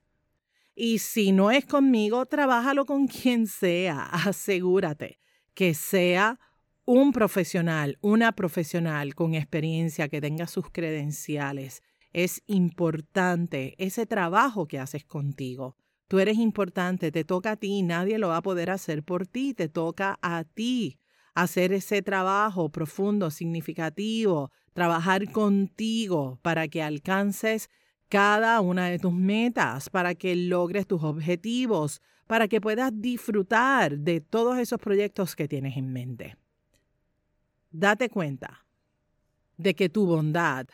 Y 0.76 1.00
si 1.00 1.32
no 1.32 1.52
es 1.52 1.66
conmigo, 1.66 2.26
trabájalo 2.26 2.86
con 2.86 3.08
quien 3.08 3.48
sea. 3.48 4.04
Asegúrate 4.04 5.20
que 5.54 5.74
sea 5.74 6.40
un 6.92 7.12
profesional, 7.12 8.00
una 8.02 8.32
profesional 8.32 9.14
con 9.14 9.36
experiencia 9.36 10.10
que 10.10 10.22
tenga 10.22 10.48
sus 10.48 10.72
credenciales 10.72 11.84
es 12.14 12.42
importante 12.48 13.76
ese 13.78 14.08
trabajo 14.08 14.68
que 14.68 14.80
haces 14.80 15.06
contigo. 15.06 15.76
Tú 16.08 16.18
eres 16.18 16.40
importante, 16.40 17.12
te 17.12 17.24
toca 17.24 17.52
a 17.52 17.56
ti, 17.58 17.84
nadie 17.84 18.18
lo 18.18 18.30
va 18.30 18.38
a 18.38 18.42
poder 18.42 18.72
hacer 18.72 19.04
por 19.04 19.28
ti, 19.28 19.54
te 19.54 19.70
toca 19.70 20.18
a 20.24 20.44
ti 20.46 20.98
hacer 21.36 21.74
ese 21.74 22.02
trabajo 22.02 22.70
profundo, 22.70 23.30
significativo, 23.30 24.50
trabajar 24.74 25.32
contigo 25.32 26.40
para 26.42 26.68
que 26.70 26.82
alcances 26.82 27.70
cada 28.08 28.62
una 28.62 28.88
de 28.90 28.98
tus 28.98 29.14
metas, 29.14 29.92
para 29.92 30.16
que 30.16 30.36
logres 30.36 30.88
tus 30.88 31.04
objetivos, 31.04 32.02
para 32.26 32.48
que 32.48 32.60
puedas 32.60 32.92
disfrutar 32.96 34.00
de 34.00 34.22
todos 34.22 34.58
esos 34.58 34.80
proyectos 34.80 35.36
que 35.36 35.48
tienes 35.48 35.78
en 35.78 35.94
mente. 35.94 36.39
Date 37.72 38.10
cuenta 38.10 38.66
de 39.58 39.76
que 39.76 39.90
tu 39.90 40.06
bondad, 40.06 40.68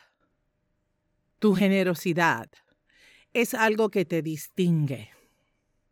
tu 1.39 1.55
generosidad 1.55 2.49
es 3.33 3.53
algo 3.53 3.89
que 3.89 4.05
te 4.05 4.21
distingue 4.21 5.09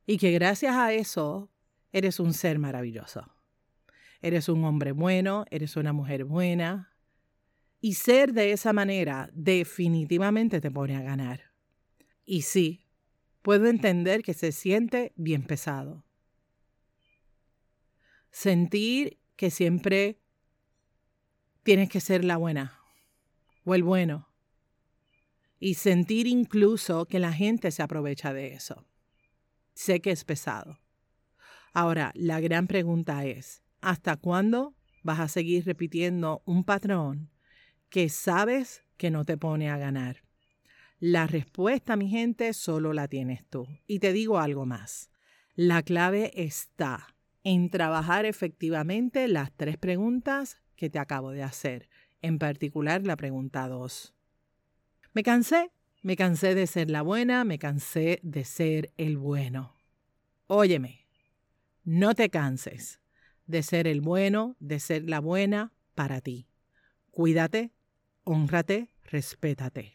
y 0.06 0.18
que 0.18 0.32
gracias 0.32 0.76
a 0.76 0.94
eso 0.94 1.52
eres 1.92 2.20
un 2.20 2.34
ser 2.34 2.60
maravilloso. 2.60 3.34
Eres 4.22 4.48
un 4.48 4.64
hombre 4.64 4.94
bueno, 4.94 5.46
eres 5.52 5.76
una 5.76 5.92
mujer 5.92 6.24
buena. 6.24 6.96
Y 7.82 7.96
ser 7.96 8.32
de 8.32 8.54
esa 8.54 8.72
manera 8.72 9.30
definitivamente 9.34 10.62
te 10.62 10.72
pone 10.72 10.96
a 10.96 11.02
ganar. 11.02 11.52
Y 12.24 12.44
sí, 12.44 12.88
puedo 13.42 13.68
entender 13.68 14.24
que 14.24 14.34
se 14.34 14.54
siente 14.54 15.12
bien 15.18 15.44
pesado. 15.44 16.06
Sentir 18.32 19.20
que 19.36 19.52
siempre 19.52 20.23
tienes 21.64 21.90
que 21.90 22.02
ser 22.02 22.24
la 22.24 22.38
buena 22.38 22.80
o 23.66 23.74
el 23.74 23.84
bueno 23.84 24.28
y 25.60 25.76
sentir 25.76 26.28
incluso 26.28 27.06
que 27.06 27.20
la 27.20 27.32
gente 27.32 27.72
se 27.72 27.82
aprovecha 27.82 28.34
de 28.34 28.54
eso. 28.54 28.86
Sé 29.74 30.02
que 30.02 30.12
es 30.12 30.26
pesado. 30.26 30.80
Ahora, 31.72 32.12
la 32.16 32.42
gran 32.42 32.68
pregunta 32.68 33.26
es, 33.26 33.64
¿hasta 33.82 34.18
cuándo 34.18 34.76
vas 35.04 35.22
a 35.22 35.30
seguir 35.30 35.66
repitiendo 35.66 36.44
un 36.46 36.66
patrón 36.66 37.32
que 37.90 38.10
sabes 38.10 38.84
que 38.98 39.10
no 39.10 39.24
te 39.24 39.38
pone 39.38 39.70
a 39.70 39.78
ganar? 39.78 40.24
La 41.00 41.28
respuesta, 41.28 41.96
mi 41.96 42.10
gente, 42.10 42.54
solo 42.54 42.94
la 42.94 43.08
tienes 43.08 43.46
tú. 43.50 43.68
Y 43.88 44.00
te 44.00 44.14
digo 44.14 44.40
algo 44.40 44.66
más. 44.66 45.10
La 45.56 45.82
clave 45.82 46.32
está 46.36 47.16
en 47.44 47.70
trabajar 47.70 48.26
efectivamente 48.26 49.28
las 49.28 49.52
tres 49.52 49.78
preguntas 49.78 50.63
que 50.76 50.90
te 50.90 51.00
acabo 51.00 51.32
de 51.32 51.44
hacer, 51.44 51.90
en 52.22 52.40
particular 52.40 53.06
la 53.06 53.16
pregunta 53.16 53.68
2. 53.68 54.14
Me 55.14 55.24
cansé, 55.24 55.72
me 56.02 56.16
cansé 56.16 56.56
de 56.56 56.68
ser 56.68 56.90
la 56.90 57.02
buena, 57.02 57.44
me 57.44 57.60
cansé 57.60 58.20
de 58.24 58.44
ser 58.44 58.92
el 58.98 59.18
bueno. 59.18 59.76
Óyeme, 60.48 61.08
no 61.84 62.16
te 62.16 62.30
canses 62.30 63.00
de 63.46 63.64
ser 63.64 63.88
el 63.88 64.02
bueno, 64.02 64.56
de 64.60 64.80
ser 64.80 65.10
la 65.10 65.20
buena 65.20 65.74
para 65.96 66.22
ti. 66.22 66.48
Cuídate, 67.12 67.72
honrate, 68.24 68.90
respétate. 69.04 69.94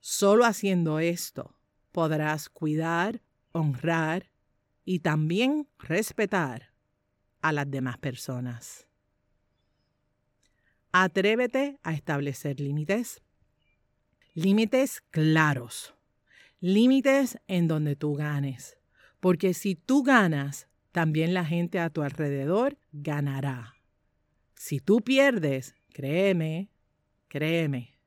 Solo 0.00 0.44
haciendo 0.44 0.98
esto 0.98 1.56
podrás 1.92 2.48
cuidar, 2.48 3.22
honrar 3.52 4.30
y 4.84 4.98
también 4.98 5.68
respetar 5.78 6.72
a 7.40 7.52
las 7.52 7.70
demás 7.70 7.98
personas. 7.98 8.86
Atrévete 10.96 11.80
a 11.82 11.92
establecer 11.92 12.60
límites 12.60 13.20
límites 14.34 15.00
claros, 15.10 15.94
límites 16.60 17.38
en 17.46 17.68
donde 17.68 17.96
tú 17.96 18.14
ganes, 18.14 18.76
porque 19.20 19.54
si 19.54 19.76
tú 19.76 20.02
ganas, 20.02 20.68
también 20.92 21.34
la 21.34 21.44
gente 21.44 21.78
a 21.78 21.90
tu 21.90 22.02
alrededor 22.02 22.76
ganará. 22.92 23.74
Si 24.54 24.80
tú 24.80 25.00
pierdes, 25.00 25.74
créeme, 25.92 26.68
créeme, 27.28 27.98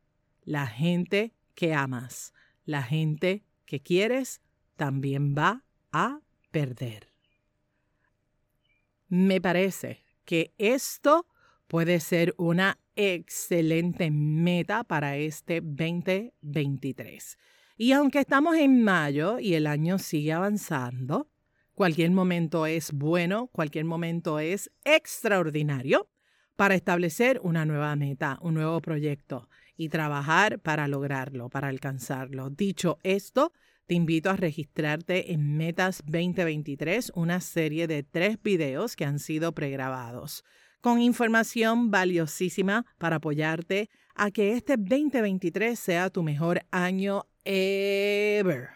la 0.44 0.68
gente 0.68 1.34
que 1.56 1.74
amas, 1.74 2.34
la 2.66 2.84
gente 2.84 3.44
que 3.66 3.82
quieres, 3.82 4.42
también 4.76 5.36
va 5.36 5.64
a 5.92 6.20
perder. 6.52 7.10
Me 9.08 9.42
parece 9.42 10.06
que 10.26 10.54
esto 10.58 11.26
puede 11.68 12.00
ser 12.00 12.34
una 12.38 12.80
excelente 12.96 14.10
meta 14.12 14.84
para 14.84 15.18
este 15.18 15.62
2023. 15.62 17.38
Y 17.78 17.92
aunque 17.92 18.20
estamos 18.20 18.58
en 18.58 18.84
mayo 18.84 19.38
y 19.40 19.54
el 19.54 19.68
año 19.68 20.00
sigue 20.00 20.34
avanzando, 20.34 21.30
cualquier 21.76 22.10
momento 22.12 22.66
es 22.66 22.92
bueno, 22.92 23.48
cualquier 23.48 23.86
momento 23.86 24.40
es 24.40 24.72
extraordinario 24.84 26.10
para 26.56 26.74
establecer 26.74 27.40
una 27.44 27.66
nueva 27.66 27.96
meta, 27.96 28.40
un 28.42 28.56
nuevo 28.56 28.82
proyecto 28.82 29.48
y 29.76 29.90
trabajar 29.90 30.60
para 30.60 30.88
lograrlo, 30.88 31.50
para 31.50 31.68
alcanzarlo. 31.68 32.50
Dicho 32.50 32.98
esto, 33.04 33.54
te 33.86 33.94
invito 33.94 34.32
a 34.32 34.38
registrarte 34.38 35.34
en 35.34 35.56
Metas 35.56 36.02
2023, 36.08 37.12
una 37.14 37.42
serie 37.42 37.86
de 37.86 38.02
tres 38.02 38.42
videos 38.42 38.96
que 38.96 39.06
han 39.06 39.20
sido 39.20 39.54
pregrabados 39.54 40.44
con 40.88 41.02
información 41.02 41.92
valiosísima 41.92 42.86
para 42.98 43.18
apoyarte 43.18 43.90
a 44.16 44.32
que 44.32 44.54
este 44.54 44.78
2023 44.78 45.78
sea 45.78 46.10
tu 46.10 46.24
mejor 46.24 46.62
año 46.72 47.26
ever. 47.44 48.70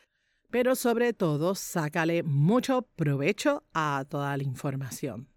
pero 0.51 0.75
sobre 0.75 1.13
todo 1.13 1.55
sácale 1.55 2.21
mucho 2.21 2.83
provecho 2.95 3.63
a 3.73 4.05
toda 4.07 4.37
la 4.37 4.43
información. 4.43 5.31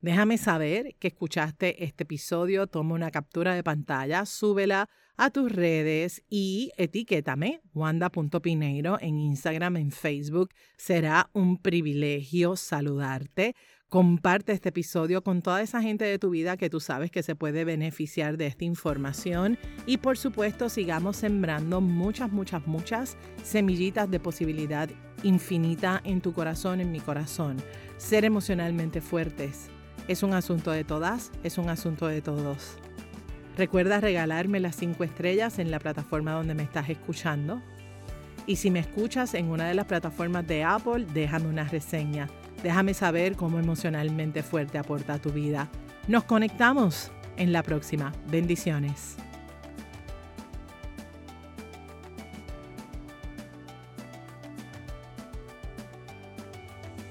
Déjame 0.00 0.38
saber 0.38 0.94
que 1.00 1.08
escuchaste 1.08 1.82
este 1.82 2.04
episodio, 2.04 2.68
toma 2.68 2.94
una 2.94 3.10
captura 3.10 3.54
de 3.54 3.64
pantalla, 3.64 4.26
súbela 4.26 4.88
a 5.16 5.30
tus 5.30 5.50
redes 5.50 6.22
y 6.30 6.70
etiquétame 6.76 7.62
wanda.pineiro 7.74 8.98
en 9.00 9.18
Instagram, 9.18 9.76
en 9.76 9.90
Facebook. 9.90 10.50
Será 10.76 11.30
un 11.32 11.60
privilegio 11.60 12.54
saludarte. 12.54 13.56
Comparte 13.88 14.52
este 14.52 14.68
episodio 14.68 15.24
con 15.24 15.42
toda 15.42 15.62
esa 15.62 15.82
gente 15.82 16.04
de 16.04 16.20
tu 16.20 16.30
vida 16.30 16.56
que 16.56 16.70
tú 16.70 16.78
sabes 16.78 17.10
que 17.10 17.24
se 17.24 17.34
puede 17.34 17.64
beneficiar 17.64 18.36
de 18.36 18.46
esta 18.46 18.64
información 18.64 19.58
y 19.84 19.96
por 19.96 20.16
supuesto 20.16 20.68
sigamos 20.68 21.16
sembrando 21.16 21.80
muchas, 21.80 22.30
muchas, 22.30 22.64
muchas 22.68 23.16
semillitas 23.42 24.08
de 24.08 24.20
posibilidad 24.20 24.88
infinita 25.24 26.00
en 26.04 26.20
tu 26.20 26.32
corazón, 26.32 26.80
en 26.80 26.92
mi 26.92 27.00
corazón. 27.00 27.56
Ser 27.96 28.24
emocionalmente 28.24 29.00
fuertes 29.00 29.70
es 30.08 30.22
un 30.22 30.32
asunto 30.32 30.70
de 30.70 30.84
todas, 30.84 31.30
es 31.44 31.58
un 31.58 31.68
asunto 31.68 32.06
de 32.06 32.22
todos. 32.22 32.76
Recuerda 33.56 34.00
regalarme 34.00 34.60
las 34.60 34.76
cinco 34.76 35.04
estrellas 35.04 35.58
en 35.58 35.70
la 35.70 35.78
plataforma 35.78 36.32
donde 36.32 36.54
me 36.54 36.62
estás 36.62 36.88
escuchando. 36.88 37.60
Y 38.46 38.56
si 38.56 38.70
me 38.70 38.78
escuchas 38.78 39.34
en 39.34 39.50
una 39.50 39.68
de 39.68 39.74
las 39.74 39.86
plataformas 39.86 40.46
de 40.46 40.64
Apple, 40.64 41.06
déjame 41.12 41.48
una 41.48 41.64
reseña. 41.64 42.28
Déjame 42.62 42.94
saber 42.94 43.36
cómo 43.36 43.58
emocionalmente 43.58 44.42
fuerte 44.42 44.78
aporta 44.78 45.18
tu 45.18 45.30
vida. 45.30 45.68
Nos 46.08 46.24
conectamos 46.24 47.12
en 47.36 47.52
la 47.52 47.62
próxima. 47.62 48.12
Bendiciones. 48.30 49.16